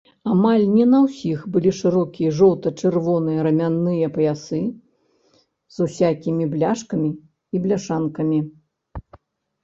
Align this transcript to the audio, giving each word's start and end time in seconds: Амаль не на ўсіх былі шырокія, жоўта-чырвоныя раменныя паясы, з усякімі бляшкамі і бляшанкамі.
Амаль 0.33 0.63
не 0.75 0.85
на 0.91 0.99
ўсіх 1.01 1.39
былі 1.55 1.71
шырокія, 1.79 2.29
жоўта-чырвоныя 2.37 3.43
раменныя 3.47 4.07
паясы, 4.15 4.61
з 5.75 5.87
усякімі 5.89 6.47
бляшкамі 6.55 7.11
і 7.57 7.61
бляшанкамі. 7.67 8.39